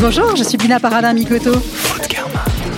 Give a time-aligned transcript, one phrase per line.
[0.00, 1.52] Bonjour, je suis Bina Paradin Mikoto.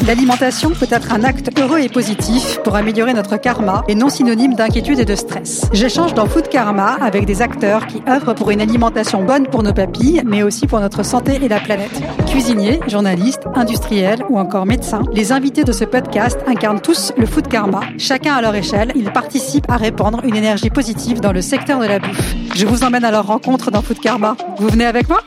[0.07, 4.53] L'alimentation peut être un acte heureux et positif pour améliorer notre karma et non synonyme
[4.55, 5.63] d'inquiétude et de stress.
[5.73, 9.73] J'échange dans Food Karma avec des acteurs qui œuvrent pour une alimentation bonne pour nos
[9.73, 12.03] papilles, mais aussi pour notre santé et la planète.
[12.27, 17.49] Cuisiniers, journalistes, industriels ou encore médecins, les invités de ce podcast incarnent tous le Food
[17.49, 17.81] Karma.
[17.97, 21.87] Chacun à leur échelle, ils participent à répandre une énergie positive dans le secteur de
[21.87, 22.35] la bouffe.
[22.55, 24.37] Je vous emmène à leur rencontre dans Food Karma.
[24.59, 25.23] Vous venez avec moi?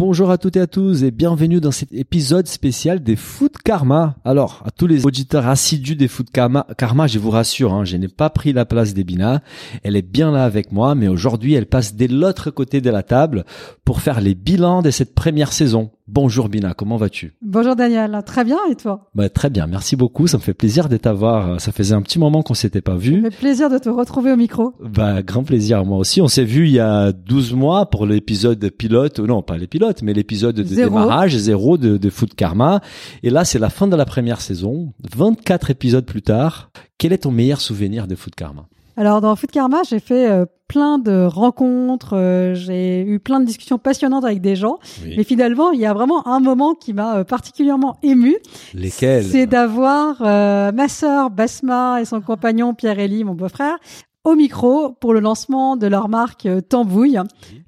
[0.00, 4.16] Bonjour à toutes et à tous et bienvenue dans cet épisode spécial des Food Karma.
[4.24, 7.98] Alors, à tous les auditeurs assidus des Food Karma, Karma je vous rassure, hein, je
[7.98, 9.42] n'ai pas pris la place d'Ebina.
[9.82, 13.02] Elle est bien là avec moi, mais aujourd'hui, elle passe de l'autre côté de la
[13.02, 13.44] table
[13.84, 15.90] pour faire les bilans de cette première saison.
[16.12, 17.34] Bonjour Bina, comment vas-tu?
[17.40, 19.08] Bonjour Daniel, très bien et toi?
[19.14, 20.26] Bah, Très bien, merci beaucoup.
[20.26, 21.60] Ça me fait plaisir de t'avoir.
[21.60, 23.22] Ça faisait un petit moment qu'on s'était pas vu.
[23.22, 24.74] Ça fait plaisir de te retrouver au micro.
[24.80, 26.20] Bah, grand plaisir, moi aussi.
[26.20, 30.02] On s'est vu il y a 12 mois pour l'épisode pilote, non pas les pilotes,
[30.02, 30.88] mais l'épisode de Zéro.
[30.90, 32.80] démarrage, zéro de, de Food Karma.
[33.22, 34.92] Et là, c'est la fin de la première saison.
[35.14, 36.72] 24 épisodes plus tard.
[36.98, 38.66] Quel est ton meilleur souvenir de Food Karma?
[39.00, 43.46] Alors dans Food Karma, j'ai fait euh, plein de rencontres, euh, j'ai eu plein de
[43.46, 47.16] discussions passionnantes avec des gens, mais finalement, il y a vraiment un moment qui m'a
[47.16, 48.36] euh, particulièrement ému.
[48.74, 49.24] Lesquels?
[49.24, 53.78] C'est d'avoir ma sœur Basma et son compagnon Pierre-Élie, mon beau-frère,
[54.24, 57.18] au micro pour le lancement de leur marque euh, Tambouille,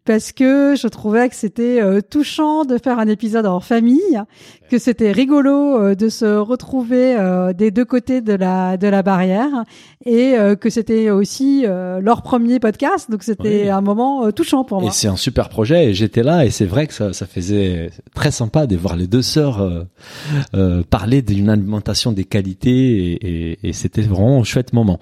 [0.05, 4.21] parce que je trouvais que c'était euh, touchant de faire un épisode en famille,
[4.69, 7.17] que c'était rigolo euh, de se retrouver
[7.57, 9.65] des deux côtés de la de la barrière,
[10.05, 11.65] et que c'était aussi
[12.01, 13.71] leur premier podcast, donc c'était Oui.
[13.71, 14.91] un moment touchant pour Et moi.
[14.91, 18.31] c'est un super projet et j'étais là et c'est vrai que ça, ça faisait très
[18.31, 19.85] sympa de voir les deux sœurs euh,
[20.55, 24.99] euh, parler d'une alimentation des qualités et, et- et c'était vraiment un chouette moment.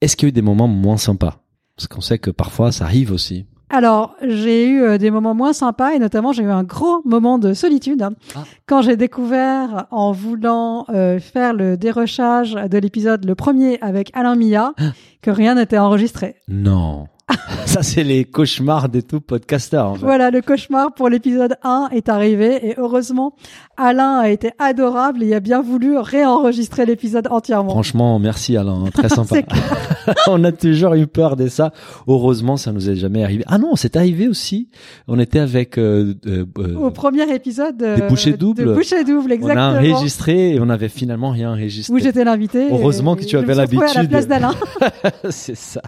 [0.00, 1.42] Est-ce qu'il y a eu des moments moins sympas
[1.76, 3.46] Parce qu'on sait que parfois ça arrive aussi.
[3.70, 7.38] Alors, j'ai eu euh, des moments moins sympas et notamment j'ai eu un gros moment
[7.38, 8.44] de solitude hein, Ah.
[8.64, 14.36] quand j'ai découvert en voulant euh, faire le dérochage de l'épisode le premier avec Alain
[14.36, 14.92] Mia Ah.
[15.20, 16.36] que rien n'était enregistré.
[16.48, 17.08] Non.
[17.66, 19.86] ça c'est les cauchemars des tout podcasters.
[19.86, 20.04] En fait.
[20.04, 23.34] Voilà, le cauchemar pour l'épisode 1 est arrivé et heureusement
[23.76, 27.70] Alain a été adorable et a bien voulu réenregistrer l'épisode entièrement.
[27.70, 29.36] Franchement, merci Alain, hein, très sympa.
[30.26, 31.72] On a toujours eu peur de ça.
[32.06, 33.44] Heureusement, ça nous est jamais arrivé.
[33.46, 34.68] Ah non, c'est arrivé aussi.
[35.06, 38.64] On était avec euh, euh, euh, Au premier épisode euh, Des bouchées doubles.
[38.64, 39.90] de bouchées doubles, on a exactement.
[39.94, 41.92] enregistré et on avait finalement rien enregistré.
[41.94, 42.68] Où j'étais l'invité.
[42.70, 44.08] Heureusement et que tu je me avais suis à la l'habitude.
[44.10, 44.54] place d'Alain.
[45.30, 45.82] c'est ça.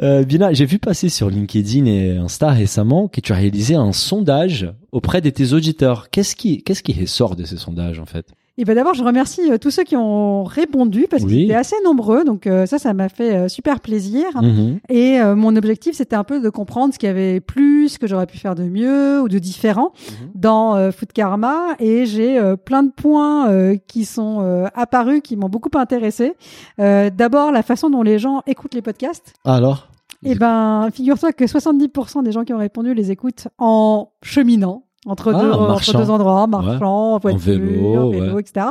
[0.00, 3.92] Euh, Bina, j'ai vu passer sur LinkedIn et Insta récemment que tu as réalisé un
[3.92, 6.10] sondage auprès de tes auditeurs.
[6.10, 8.26] Qu'est-ce qui, qu'est-ce ressort de ces sondages en fait?
[8.58, 11.28] Et ben d'abord, je remercie euh, tous ceux qui ont répondu parce Oui.
[11.28, 12.24] qu'ils étaient assez nombreux.
[12.24, 14.24] Donc euh, ça, ça m'a fait euh, super plaisir.
[14.40, 14.78] Mhm.
[14.88, 18.06] Et mon objectif, c'était un peu de comprendre ce qu'il y avait plus, ce que
[18.06, 20.28] j'aurais pu faire de mieux ou de différent Mhm.
[20.34, 21.74] dans Food Karma.
[21.80, 26.34] Et j'ai plein de points qui sont apparus, qui m'ont beaucoup intéressé.
[26.78, 29.34] D'abord, la façon dont les gens écoutent les podcasts.
[29.44, 29.88] Alors?
[30.24, 35.32] Eh ben, figure-toi que 70% des gens qui ont répondu les écoutent en cheminant entre,
[35.34, 38.40] Ah, deux, en entre deux endroits, en marchant, en voiture, vélo, en vélo, ouais.
[38.42, 38.66] etc.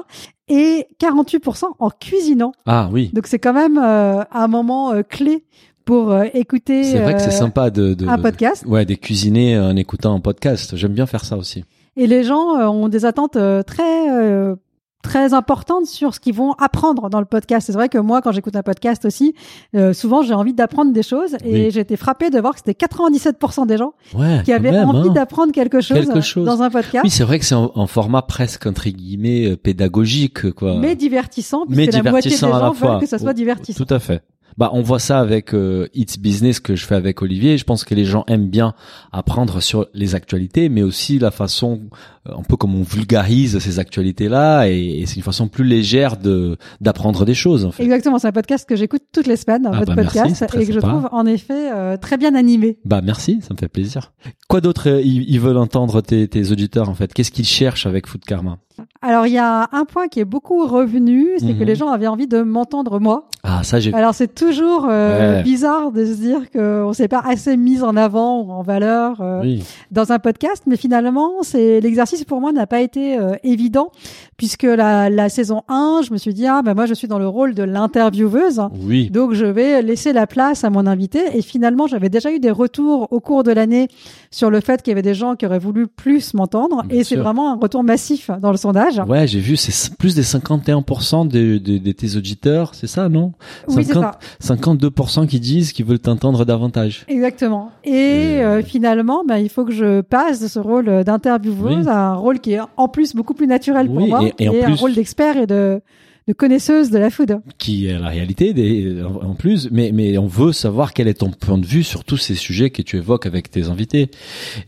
[0.48, 2.52] Et 48% en cuisinant.
[2.66, 3.10] Ah oui.
[3.14, 5.44] Donc c'est quand même euh, un moment euh, clé
[5.86, 8.64] pour euh, écouter C'est vrai que c'est euh, sympa de, de un podcast.
[8.68, 10.76] Ouais, de cuisiner en écoutant un podcast.
[10.76, 11.64] J'aime bien faire ça aussi.
[11.98, 14.56] Et les gens ont des attentes euh, très euh,
[15.06, 17.68] très importantes sur ce qu'ils vont apprendre dans le podcast.
[17.68, 19.34] C'est vrai que moi, quand j'écoute un podcast aussi,
[19.76, 21.36] euh, souvent j'ai envie d'apprendre des choses.
[21.46, 21.72] Et Oui.
[21.72, 24.42] j'ai été frappée de voir que c'était 97% des gens Ouais.
[24.44, 25.14] qui avaient même, envie hein.
[25.14, 26.46] d'apprendre quelque chose, Quelque chose.
[26.46, 29.56] dans un podcast, Oui, c'est vrai que c'est un, un format presque entre guillemets euh,
[29.58, 30.78] pédagogique, quoi.
[30.78, 32.92] mais divertissant, Mais puisque la moitié des la gens fois.
[32.94, 33.84] veulent que ça soit divertissant.
[33.84, 34.22] Tout à fait.
[34.58, 37.58] Bah, on voit ça avec euh, It's Business que je fais avec Olivier.
[37.58, 38.74] Je pense que les gens aiment bien
[39.12, 41.82] apprendre sur les actualités, mais aussi la façon,
[42.30, 46.16] euh, un peu comme on vulgarise ces actualités-là, et, et c'est une façon plus légère
[46.18, 47.66] de d'apprendre des choses.
[47.66, 47.84] En fait.
[47.84, 50.72] Exactement, c'est un podcast que j'écoute toutes les semaines, Ah votre bah podcast, et que
[50.72, 52.78] je trouve en effet euh, très bien animé.
[52.86, 54.14] Bah merci, ça me fait plaisir.
[54.48, 57.14] Quoi d'autre euh, ils, ils veulent entendre tes, tes auditeurs en fait?
[57.14, 58.58] Qu'est-ce qu'ils cherchent avec Food Karma?
[59.02, 61.60] Alors il y a un point qui est beaucoup revenu, c'est Mhm.
[61.60, 63.30] que les gens avaient envie de m'entendre moi.
[63.48, 63.94] Ah ça j'ai.
[63.94, 65.44] Alors c'est toujours euh, Ouais.
[65.44, 69.42] bizarre de se dire qu'on s'est pas assez mis en avant ou en valeur euh,
[69.42, 69.64] Oui.
[69.92, 73.92] dans un podcast, mais finalement c'est l'exercice pour moi n'a pas été euh, évident
[74.38, 77.20] puisque la, la saison 1, je me suis dit ah ben moi je suis dans
[77.20, 78.62] le rôle de l'intervieweuse.
[78.84, 79.10] Oui.
[79.10, 82.52] Donc je vais laisser la place à mon invité et finalement j'avais déjà eu des
[82.52, 83.88] retours au cours de l'année
[84.32, 87.04] sur le fait qu'il y avait des gens qui auraient voulu plus m'entendre Bien et
[87.04, 89.02] c'est vraiment un retour massif dans le sondage.
[89.08, 93.32] Ouais, j'ai vu, c'est plus des 51% de, de, de tes auditeurs, c'est ça, non?
[93.68, 94.04] Oui, c'est 50
[94.40, 94.56] ça.
[94.56, 97.06] 52% qui disent qu'ils veulent t'entendre davantage.
[97.08, 97.72] Exactement.
[97.84, 97.92] Et
[98.40, 101.92] Euh, euh, finalement, ben, il faut que je passe de ce rôle d'intervieweuse Oui.
[101.92, 104.50] à un rôle qui est en plus beaucoup plus naturel pour Oui, moi et- et
[104.66, 105.82] en un rôle d'expert et de,
[106.28, 107.40] de connaisseuse de la food.
[107.58, 111.16] qui est la réalité des, en en plus, mais, mais on veut savoir quel est
[111.20, 114.10] ton point de vue sur tous ces sujets que tu évoques avec tes invités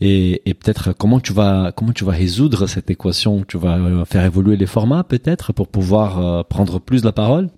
[0.00, 4.04] et, et peut-être comment tu vas comment tu vas résoudre cette équation, tu vas euh,
[4.04, 7.48] faire évoluer les formats peut-être pour pouvoir euh, prendre plus la parole?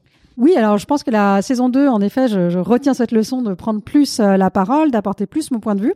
[0.41, 3.43] Oui, alors je pense que la saison 2, en effet, je, je retiens cette leçon
[3.43, 5.95] de prendre plus euh, la parole, d'apporter plus mon point de vue.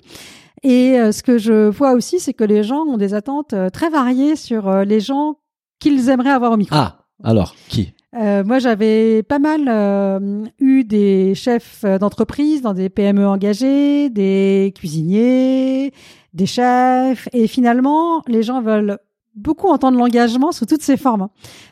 [0.63, 3.71] Et euh, ce que je vois aussi, c'est que les gens ont des attentes euh,
[3.71, 5.39] très variées sur les gens
[5.81, 6.77] qu'ils aimeraient avoir au micro.
[6.79, 7.95] Ah, alors qui?
[8.17, 14.73] Euh, moi, j'avais pas mal euh, eu des chefs d'entreprise dans des PME engagées, des
[14.77, 15.93] cuisiniers,
[16.33, 18.99] des chefs, et finalement, les gens veulent
[19.35, 21.29] beaucoup entendre l'engagement sous toutes ses formes.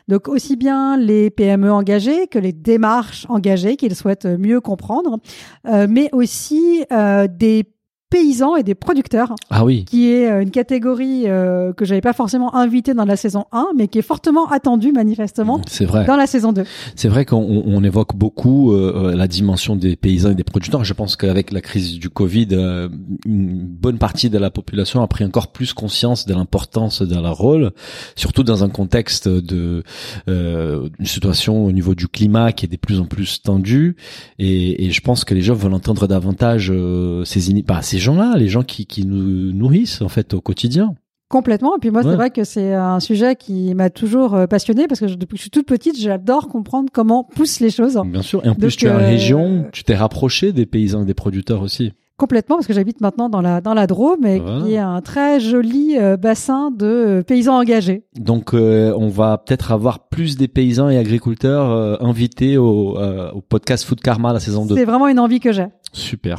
[0.07, 5.19] Donc aussi bien les PME engagées que les démarches engagées qu'ils souhaitent mieux comprendre,
[5.67, 7.65] euh, mais aussi euh, des
[8.13, 12.13] paysans et des producteurs Ah oui, qui est euh, une catégorie euh, que j'avais pas
[12.13, 16.05] forcément invitée dans la saison 1, mais qui est fortement attendue manifestement c'est vrai.
[16.05, 16.63] dans la saison 2.
[16.95, 20.83] C'est vrai qu'on on- évoque beaucoup euh, la dimension des paysans et des producteurs.
[20.85, 22.87] Je pense qu'avec la crise du Covid, euh,
[23.25, 27.35] une bonne partie de la population a pris encore plus conscience de l'importance de leur
[27.35, 27.71] rôle,
[28.15, 29.83] surtout dans un contexte de
[30.29, 33.97] euh, une situation au niveau du climat qui est de plus en plus tendue.
[34.39, 37.99] Et, et je pense que les gens veulent entendre davantage euh, ces, ini- bah, ces
[38.03, 40.93] gens-là, les gens qui, qui nous nourrissent en fait au quotidien.
[41.29, 41.75] Complètement.
[41.77, 42.11] Et puis moi, Ouais.
[42.11, 45.33] c'est vrai que c'est un sujet qui m'a toujours euh, passionnée parce que je- depuis
[45.33, 47.99] que je suis toute petite, j'adore comprendre comment poussent les choses.
[48.05, 48.45] Bien sûr.
[48.45, 51.15] Et en plus, tu es en euh, région, tu t'es rapproché des paysans et des
[51.15, 51.93] producteurs aussi.
[52.17, 54.61] Complètement, parce que j'habite maintenant dans la dans la Drôme, et Voilà.
[54.63, 58.03] qui est un très joli euh, bassin de euh, paysans engagés.
[58.19, 63.83] Donc, euh, on va peut-être avoir plus des paysans et agriculteurs invités au, au podcast
[63.85, 64.75] Food Karma la saison 2.
[64.75, 65.65] C'est vraiment une envie que j'ai.
[65.91, 66.37] Super.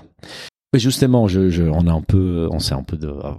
[0.74, 3.30] Mais justement, je, je, on a un peu, on s'est un peu de, euh,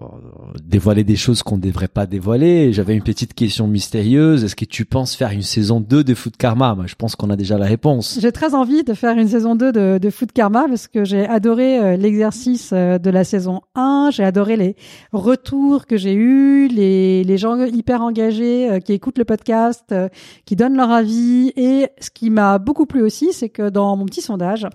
[0.63, 2.71] dévoilé des choses qu'on ne devrait pas dévoiler.
[2.71, 4.45] J'avais une petite question mystérieuse.
[4.45, 6.75] Est-ce que tu penses faire une saison 2 de Food Karma?
[6.75, 8.19] Moi, Je pense qu'on a déjà la réponse.
[8.21, 11.27] J'ai très envie de faire une saison 2 de, de Food Karma parce que j'ai
[11.27, 14.77] adoré euh, l'exercice euh, de la saison 1, j'ai adoré les
[15.11, 19.93] retours que j'ai eus, les, gens hyper engagés euh, qui écoutent le podcast,
[20.45, 21.51] qui donnent leur avis.
[21.57, 24.67] Et ce qui m'a beaucoup plu aussi, c'est que dans mon petit sondage,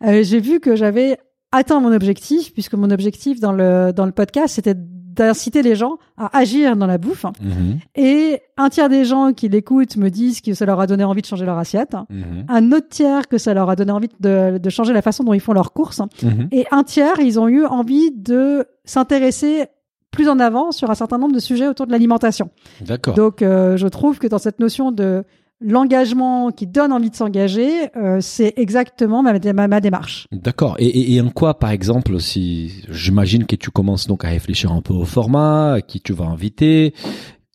[0.00, 1.18] j'ai vu que j'avais
[1.54, 5.98] atteint mon objectif, puisque mon objectif dans le, dans le podcast, c'était d'inciter les gens
[6.16, 7.24] à agir dans la bouffe.
[7.40, 11.04] Mhm, Et un tiers des gens qui l'écoutent me disent que ça leur a donné
[11.04, 14.08] envie de changer leur assiette mhm, un autre tiers que ça leur a donné envie
[14.18, 16.48] de, de changer la façon dont ils font leurs courses, mhm.
[16.50, 19.66] et un tiers, ils ont eu envie de s'intéresser
[20.10, 22.50] plus en avant sur un certain nombre de sujets autour de l'alimentation.
[22.80, 23.14] D'accord.
[23.14, 25.24] Donc, euh, je trouve que dans cette notion de
[25.64, 30.26] l'engagement qui donne envie de s'engager, euh, c'est exactement ma, ma, ma démarche.
[30.30, 30.76] D'accord.
[30.78, 34.70] Et, et, et en quoi, par exemple, si j'imagine que tu commences donc à réfléchir
[34.72, 36.92] un peu au format, qui tu vas inviter,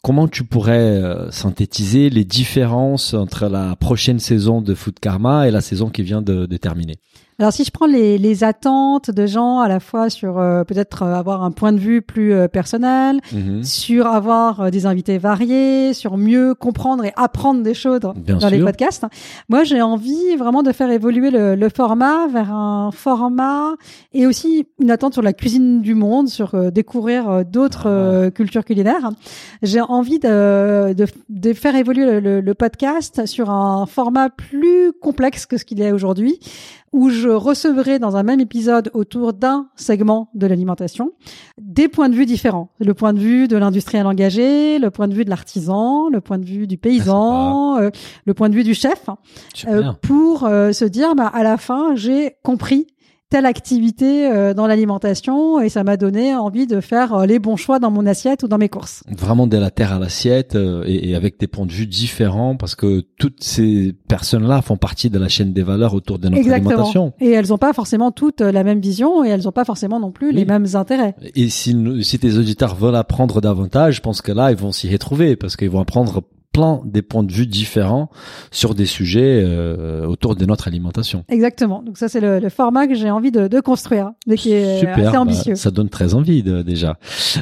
[0.02, 5.52] comment tu pourrais euh, synthétiser les différences entre la prochaine saison de Food Karma et
[5.52, 6.96] la saison qui vient de, de terminer?
[7.40, 11.04] Alors si je prends les, les attentes de gens à la fois sur euh, peut-être
[11.04, 13.64] euh, avoir un point de vue plus euh, personnel, Mhm.
[13.64, 18.60] sur avoir euh, des invités variés, sur mieux comprendre et apprendre des choses dans les
[18.60, 19.06] podcasts.
[19.48, 23.76] Moi, j'ai envie vraiment de faire évoluer le, le format vers un format
[24.14, 27.88] et aussi une attente sur la cuisine du monde, sur euh, découvrir d'autres
[28.28, 28.32] Ah.
[28.32, 29.12] cultures culinaires.
[29.62, 34.92] J'ai envie de, de, de faire évoluer le, le- le podcast sur un format plus
[35.02, 36.38] complexe que ce qu'il est aujourd'hui,
[36.92, 41.12] où je recevrai dans un même épisode autour d'un segment de l'alimentation
[41.60, 42.72] des points de vue différents.
[42.80, 46.38] Le point de vue de l'industriel engagé, le point de vue de l'artisan, le point
[46.38, 47.90] de vue du paysan, euh,
[48.26, 49.10] le point de vue du chef,
[49.68, 52.88] euh, pour euh, se dire, bah, à la fin, j'ai compris
[53.30, 57.58] telle activité euh, dans l'alimentation et ça m'a donné envie de faire euh, les bons
[57.58, 59.04] choix dans mon assiette ou dans mes courses.
[59.08, 62.74] Vraiment de la terre à l'assiette euh, et, avec des points de vue différents parce
[62.74, 67.14] que toutes ces personnes-là font partie de la chaîne des valeurs autour de notre alimentation.
[67.20, 70.12] Et elles n'ont pas forcément toutes la même vision et elles n'ont pas forcément non
[70.12, 70.36] plus Oui.
[70.36, 71.16] les mêmes intérêts.
[71.36, 74.92] Et si, si tes auditeurs veulent apprendre davantage, je pense que là, ils vont s'y
[74.92, 76.24] retrouver parce qu'ils vont apprendre
[76.60, 78.10] plein des points de vue différents
[78.52, 81.24] sur des sujets euh, autour de notre alimentation.
[81.30, 81.82] Exactement.
[81.82, 84.80] Donc ça, c'est le, le format que j'ai envie de, de construire, mais qui est
[84.80, 85.56] Super, assez bah, ambitieux.
[85.56, 86.98] ça donne très envie de- déjà.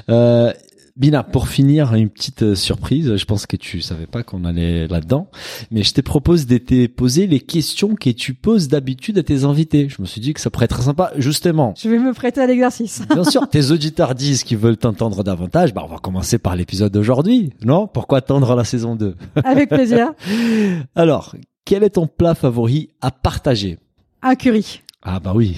[0.09, 0.51] Euh,
[0.97, 3.15] Bina, pour finir, une petite euh, surprise.
[3.15, 5.29] Je pense que tu savais pas qu'on allait là-dedans,
[5.69, 9.43] mais je te propose de te poser les questions que tu poses d'habitude à tes
[9.43, 9.89] invités.
[9.89, 11.75] Je me suis dit que ça pourrait être sympa, justement.
[11.77, 13.03] Je vais me prêter à l'exercice.
[13.11, 15.71] Bien sûr, tes auditeurs disent qu'ils veulent t'entendre davantage.
[15.71, 17.85] Bah, on va commencer par l'épisode d'aujourd'hui, non?
[17.85, 20.13] Pourquoi attendre la saison 2 Avec plaisir.
[20.95, 23.77] Alors, quel est ton plat favori à partager?
[24.23, 24.81] Un curry.
[25.03, 25.55] Ah bah oui,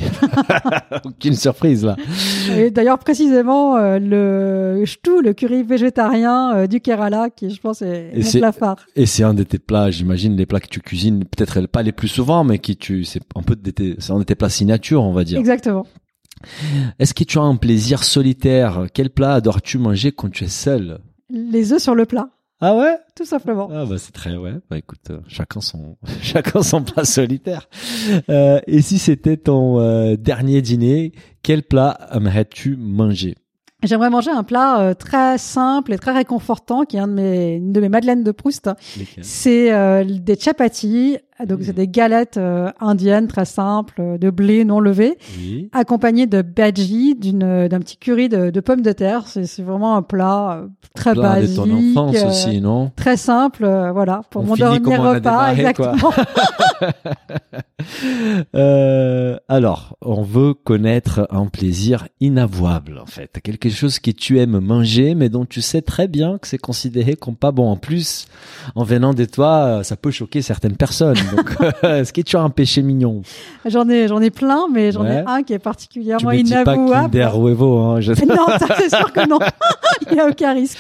[1.06, 1.96] aucune surprise là.
[2.56, 7.82] Et d'ailleurs précisément euh, le ch'tou, le curry végétarien euh, du Kerala, qui je pense
[7.82, 8.86] est Et c'est- plat phare.
[8.96, 11.94] Et c'est un de tes plats, j'imagine, les plats que tu cuisines, peut-être pas les
[11.94, 14.50] plus souvent, mais qui tu, c'est un peu de tes, c'est un de tes plats
[14.50, 15.40] signature, on va dire.
[15.40, 15.86] Exactement.
[17.00, 18.86] Est-ce que tu as un plaisir solitaire?
[18.94, 21.00] Quel plat adores-tu manger quand tu es seul?
[21.30, 22.30] Les œufs sur le plat,
[22.62, 22.98] Ah ouais?
[23.16, 23.70] Tout simplement.
[23.72, 24.56] Ah bah c'est très ouais.
[24.70, 27.70] Bah écoute, euh, chacun son chacun son plat solitaire.
[28.30, 33.36] Euh, et si c'était ton euh, dernier dîner, quel plat aimerais-tu manger?
[33.84, 37.54] J'aimerais manger un plat euh, très simple et très réconfortant, qui est un de mes,
[37.56, 38.70] une de mes madeleines de Proust.
[39.22, 41.64] C'est euh, des chapatis, donc Mm.
[41.64, 45.70] c'est des galettes euh, indiennes très simples euh, de blé non levé, Oui.
[45.74, 49.24] accompagnées de bhaji, d'une d'un petit curry de, de pommes de terre.
[49.28, 52.92] C'est vraiment un plat euh, très Plat de basique, ton enfance euh, aussi, non?
[52.96, 56.12] très simple, euh, voilà, pour On mon dernier repas, démarré, exactement.
[58.56, 63.40] Euh, alors, on veut connaître un plaisir inavouable, en fait.
[63.44, 67.16] Quelque chose que tu aimes manger, mais dont tu sais très bien que c'est considéré
[67.16, 67.70] comme pas bon.
[67.70, 68.28] En plus,
[68.76, 71.18] en venant de toi, ça peut choquer certaines personnes.
[71.36, 71.50] Donc,
[71.84, 73.22] est-ce que tu as un péché mignon
[73.66, 75.24] J'en ai j'en ai plein, mais j'en Ouais.
[75.26, 77.12] ai un qui est Tu particulièrement me dis pas inavouable.
[77.12, 78.02] Kinder Huevo, hein.
[78.02, 78.46] je- Non,
[78.78, 79.40] c'est sûr que non.
[80.10, 80.78] Il n'y a aucun risque.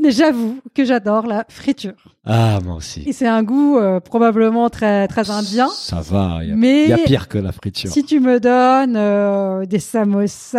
[0.00, 1.94] Mais j'avoue que j'adore la friture.
[2.24, 3.02] Ah, moi aussi.
[3.06, 5.66] Et c'est un goût euh, probablement très très indien.
[5.72, 6.38] Ça va.
[6.42, 7.90] Il y, y a pire que la friture.
[7.90, 9.80] si tu me donnes euh, des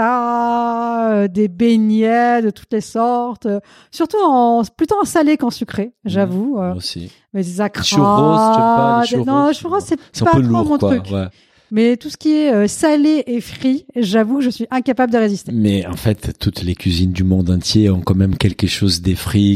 [0.04, 3.60] samosas, euh, des beignets de toutes les sortes, euh,
[3.92, 6.58] surtout en plutôt en salé qu'en sucré, j'avoue.
[6.60, 7.12] euh, Moi aussi.
[7.34, 10.52] mais des acras, churros, tu pas les churros, Non, churros c'est pas un peu trop
[10.52, 10.90] lourd, mon quoi.
[10.98, 11.12] truc.
[11.12, 11.28] ouais.
[11.72, 15.18] Mais tout ce qui est euh, salé et frit, j'avoue que je suis incapable de
[15.18, 15.52] résister.
[15.54, 19.02] Mais en fait, toutes les cuisines du monde entier ont quand même quelque chose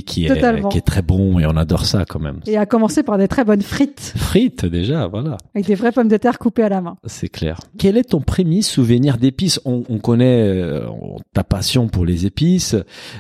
[0.05, 0.70] qui est, Totalement.
[0.70, 2.39] qui est très bon et on adore ça quand même.
[2.46, 6.08] Et à commencer par des très bonnes frites Frites déjà, voilà, avec des vraies pommes
[6.08, 6.98] de terre coupées à la main.
[7.05, 7.60] c'est clair.
[7.77, 9.60] Quel est ton premier souvenir d'épices?
[9.65, 10.88] On, on connaît euh,
[11.34, 12.75] ta passion pour les épices.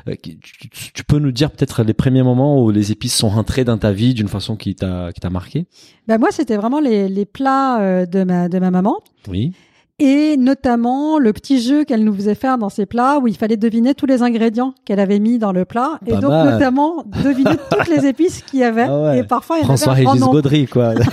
[0.07, 3.77] Euh, tu, peux nous dire peut-être les premiers moments où les épices sont rentrées dans
[3.77, 5.65] ta vie d'une façon qui t'a qui t'a marqué
[6.07, 8.82] Ben moi, c'était vraiment les, les plats de ma de ma maman
[9.27, 9.53] Oui.
[9.99, 13.57] et notamment le petit jeu qu'elle nous faisait faire dans ces plats où il fallait
[13.57, 16.53] deviner tous les ingrédients qu'elle avait mis dans le plat et donc mal.
[16.53, 19.19] notamment deviner toutes les épices qu'il y avait Ah ouais.
[19.19, 20.33] et parfois il y François avait Régis nombre.
[20.33, 20.93] Gaudry, quoi.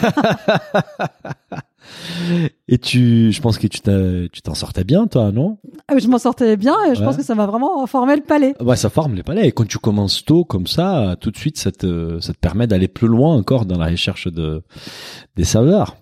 [2.69, 5.59] Et tu, je pense que tu t'en sortais bien, toi, non?
[5.89, 7.07] Ah, Je m'en sortais bien et je Ouais.
[7.07, 8.55] pense que ça m'a vraiment formé le palais.
[8.61, 9.49] Ouais, ça forme les palais.
[9.49, 12.67] Et quand tu commences tôt comme ça, tout de suite, ça te, ça te permet
[12.69, 14.63] d'aller plus loin encore dans la recherche de
[15.37, 15.97] des saveurs.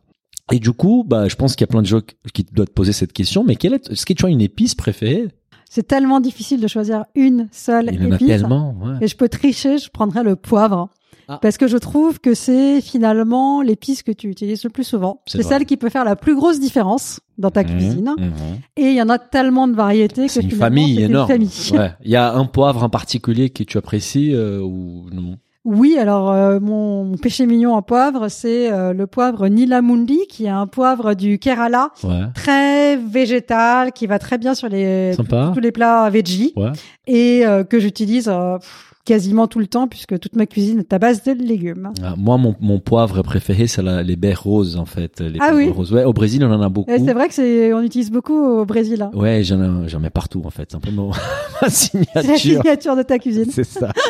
[0.53, 2.01] Et du coup, bah, je pense qu'il y a plein de gens
[2.33, 3.45] qui doivent te poser cette question.
[3.45, 5.29] Mais quelle est, est-ce que tu as une épice préférée?
[5.69, 8.27] C'est tellement difficile de choisir une seule Il épice.
[8.27, 8.75] tellement.
[8.83, 8.95] Ouais.
[9.03, 10.89] Et je peux tricher, je prendrais le poivre.
[11.31, 11.39] Ah.
[11.43, 15.21] Parce que je trouve que c'est finalement l'épice que tu utilises le plus souvent.
[15.27, 18.15] C'est celle qui peut faire la plus grosse différence dans ta Mhm, cuisine.
[18.19, 18.33] mhm.
[18.79, 21.31] Et il y en a tellement de variétés que C'est une famille énorme.
[21.31, 21.73] Une famille.
[21.79, 21.93] Ouais.
[22.03, 25.37] Il y a un poivre en particulier que tu apprécies euh, ou non?
[25.71, 30.47] Oui, alors euh, mon, mon péché mignon en poivre, c'est euh, le poivre Nilamundi, qui
[30.47, 32.23] est un poivre du Kerala, Ouais.
[32.35, 35.51] très végétal, qui va très bien sur les Sympa.
[35.53, 36.73] tous les plats veggie Ouais.
[37.07, 38.57] et euh, que j'utilise euh,
[39.05, 41.91] quasiment tout le temps puisque toute ma cuisine est à base de légumes.
[42.03, 45.21] Ah, moi, mon, mon poivre préféré, c'est les baies roses, en fait.
[45.21, 45.69] Les Ah oui.
[45.69, 45.93] roses.
[45.93, 46.91] Ouais, au Brésil, on en a beaucoup.
[46.91, 49.03] Et c'est vrai que c'est on utilise beaucoup au Brésil.
[49.03, 49.11] Hein.
[49.15, 50.69] Ouais, j'en mets partout, en fait.
[50.71, 51.11] C'est un peu mon-
[51.63, 52.63] ma C'est la signature.
[52.63, 53.47] signature de ta cuisine.
[53.51, 53.93] C'est ça.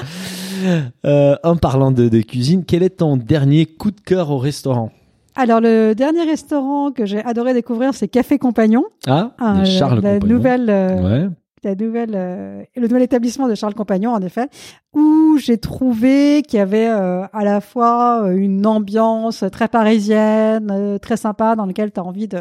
[1.04, 4.90] Euh, en parlant de, de cuisine, quel est ton dernier coup de cœur au restaurant
[5.36, 10.00] Alors le dernier restaurant que j'ai adoré découvrir, c'est Café Compagnon, Ah, Ah, de Charles
[10.00, 10.34] la, Compagnon.
[10.34, 11.28] nouvelle euh, Ouais.
[11.64, 14.48] la nouvelle, euh, le nouvel établissement de Charles Compagnon, en effet,
[14.94, 20.70] où j'ai trouvé qu'il y avait euh, à la fois euh, une ambiance très parisienne,
[20.72, 22.40] euh, très sympa, dans laquelle tu as envie de,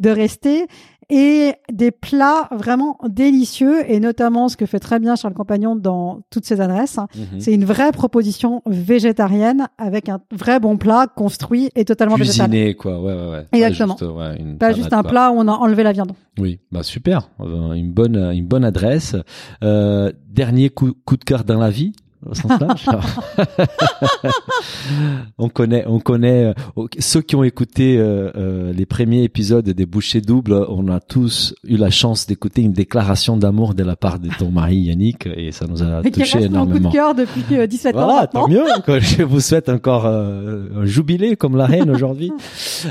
[0.00, 0.66] de rester,
[1.10, 6.20] et des plats vraiment délicieux, et notamment ce que fait très bien Charles Compagnon dans
[6.30, 6.98] toutes ses adresses.
[7.16, 7.40] Mhm.
[7.40, 12.50] C'est une vraie proposition végétarienne avec un vrai bon plat construit et totalement végétal.
[12.50, 13.00] Cuisiner, quoi.
[13.00, 13.46] Ouais, ouais, ouais.
[13.52, 13.94] Exactement.
[13.94, 16.12] Pas juste, ouais, une Pas salade, juste un plat où on a enlevé la viande.
[16.38, 17.30] Oui, bah super.
[17.40, 19.16] Euh, Une bonne, une bonne adresse.
[19.62, 21.92] Euh, dernier coup, coup de cœur dans la vie.
[22.26, 22.86] Au sens large.
[25.38, 26.44] on connaît, on connaît
[26.76, 30.52] euh, ceux qui ont écouté euh, euh, les premiers épisodes des Bouchées doubles.
[30.68, 34.50] On a tous eu la chance d'écouter une déclaration d'amour de la part de ton
[34.50, 36.88] mari Yannick, et ça nous a touché mon coup énormément.
[36.88, 38.64] de cœur depuis euh, 17 ans Voilà, tant mieux.
[39.00, 42.32] Je vous souhaite encore euh, un jubilé comme la reine aujourd'hui.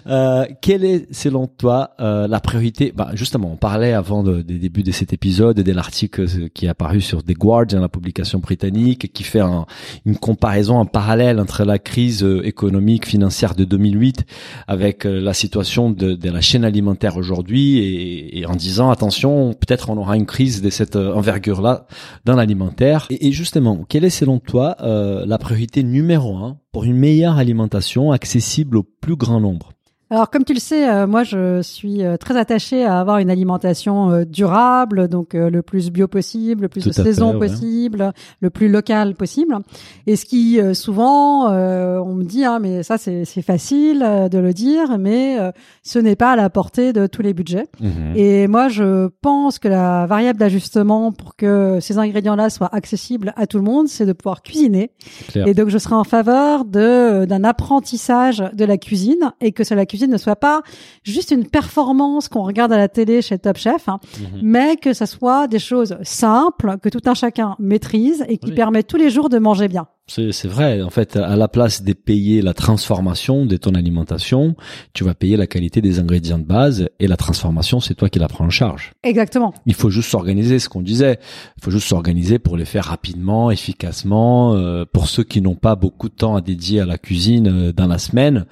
[0.06, 2.94] Euh, quelle est, selon toi, euh, la priorité?
[2.96, 6.66] Bah, Justement, on parlait avant de- des débuts de cet épisode de l'article euh, qui
[6.66, 9.66] est apparu sur The Guardian, la publication britannique, qui fait un-
[10.06, 14.26] une comparaison, un parallèle entre la crise euh, économique, financière de 2008
[14.68, 19.54] avec euh, la situation de, de la chaîne alimentaire aujourd'hui et, et en disant attention,
[19.54, 21.88] peut-être on aura une crise de cette euh, envergure-là
[22.26, 23.08] dans l'alimentaire.
[23.10, 27.38] Et, et justement, quelle est selon toi euh, la priorité numéro un pour une meilleure
[27.38, 29.74] alimentation accessible au plus grand nombre?
[30.10, 33.30] Alors, comme tu le sais, euh, moi, je suis euh, très attachée à avoir une
[33.30, 37.38] alimentation euh, durable, donc euh, le plus bio possible, le plus Tout de saison fait,
[37.38, 37.48] ouais.
[37.50, 39.58] possible, le plus local possible.
[40.06, 44.30] Et ce qui, euh, souvent, euh, on me dit, hein, mais ça, c'est facile euh,
[44.30, 45.52] de le dire, mais euh,
[45.84, 47.68] ce n'est pas à la portée de tous les budgets.
[48.16, 53.46] Et moi, je pense que la variable d'ajustement pour que ces ingrédients-là soient accessibles à
[53.46, 54.92] tout le monde, c'est de pouvoir cuisiner.
[55.36, 59.76] Et donc, je serai en faveur de d'un apprentissage de la cuisine et que ça,
[59.76, 60.62] la cuisine ne soit pas
[61.04, 64.40] juste une performance qu'on regarde à la télé chez Top Chef, hein, Mhm.
[64.44, 68.56] mais que ça soit des choses simples que tout un chacun maîtrise et qui Oui.
[68.56, 69.88] permettent tous les jours de manger bien.
[70.08, 70.82] C'est vrai.
[70.82, 74.56] En fait, à la place de payer la transformation de ton alimentation,
[74.94, 78.20] tu vas payer la qualité des ingrédients de base et la transformation, c'est toi qui
[78.20, 78.94] la prends en charge.
[79.04, 79.54] Exactement.
[79.66, 81.20] Il faut juste s'organiser, ce qu'on disait.
[81.58, 84.56] Il faut juste s'organiser pour les faire rapidement, efficacement.
[84.56, 87.74] euh, pour ceux qui n'ont pas beaucoup de temps à dédier à la cuisine euh,
[87.74, 88.46] dans la semaine,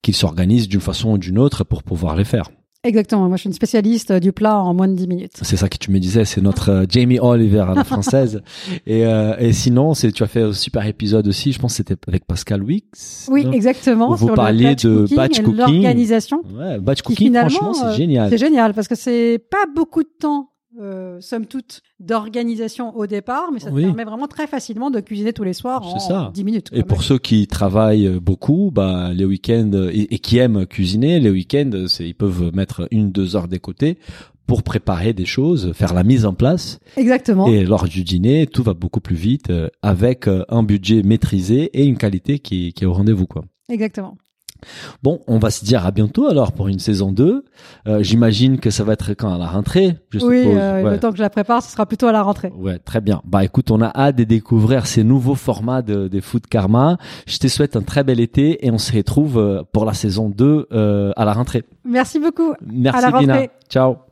[0.00, 2.50] qu'ils s'organisent d'une façon ou d'une autre pour pouvoir les faire.
[2.84, 3.28] Exactement.
[3.28, 5.32] Moi, je suis une spécialiste euh, du plat en moins de 10 minutes.
[5.42, 8.42] C'est ça que tu me disais, c'est notre euh, Jamie Oliver à la française.
[8.86, 11.52] et, euh, et sinon, c'est tu as fait un super épisode aussi.
[11.52, 13.28] Je pense que c'était avec Pascal Wix.
[13.30, 14.10] Oui, exactement.
[14.10, 15.56] Où vous sur parliez le batch de cooking batch cooking.
[15.56, 16.42] l'organisation.
[16.52, 18.30] Ouais, batch cooking, finalement, franchement, c'est euh, génial.
[18.30, 23.50] C'est génial parce que c'est pas beaucoup de temps, euh, somme toute, d'organisation au départ,
[23.52, 26.30] mais ça te permet vraiment très facilement de cuisiner tous les soirs en ça.
[26.34, 26.70] 10 minutes.
[26.72, 30.66] Et pour ceux qui travaillent euh, beaucoup, bah, les week-ends euh, et, et qui aiment
[30.66, 33.98] cuisiner, les week-ends, c'est, ils peuvent mettre une, deux heures des côtés
[34.46, 36.78] pour préparer des choses, faire la mise en place.
[36.96, 37.46] Exactement.
[37.46, 41.70] Et lors du dîner, tout va beaucoup plus vite euh, avec euh, un budget maîtrisé
[41.72, 43.44] et une qualité qui, qui est au rendez-vous, quoi.
[43.68, 44.16] Exactement.
[45.02, 47.44] Bon, on va se dire à bientôt alors pour une saison 2.
[47.86, 50.56] Euh, j'imagine que ça va être quand à la rentrée, je oui, suppose.
[50.58, 50.90] euh, Ouais.
[50.92, 52.52] le temps que je la prépare, ce sera plutôt à la rentrée.
[52.56, 53.20] Ouais, très bien.
[53.24, 56.96] Bah écoute, on a hâte de découvrir ces nouveaux formats de, des Food Karma.
[57.26, 60.28] Je te souhaite un très bel été et on se retrouve euh, pour la saison
[60.28, 61.64] 2 euh, à la rentrée.
[61.84, 62.54] Merci beaucoup.
[62.64, 63.32] Merci À la Bina.
[63.34, 63.50] rentrée.
[63.68, 64.11] Ciao.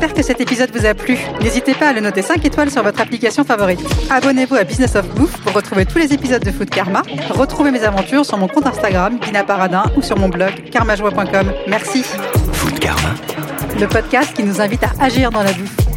[0.00, 1.18] J'espère que cet épisode vous a plu.
[1.40, 3.80] N'hésitez pas à le noter 5 étoiles sur votre application favorite.
[4.08, 7.02] Abonnez-vous à Business of Bouffe pour retrouver tous les épisodes de Food Karma.
[7.30, 11.52] Retrouvez mes aventures sur mon compte Instagram, Bina Paradin, ou sur mon blog, karmajoie.com.
[11.66, 12.04] Merci.
[12.52, 13.08] Food Karma.
[13.80, 15.87] Le podcast qui nous invite à agir dans la bouffe.